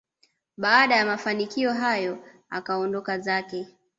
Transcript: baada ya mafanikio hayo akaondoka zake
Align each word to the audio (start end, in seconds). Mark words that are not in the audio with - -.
baada 0.57 0.95
ya 0.95 1.05
mafanikio 1.05 1.73
hayo 1.73 2.17
akaondoka 2.49 3.19
zake 3.19 3.67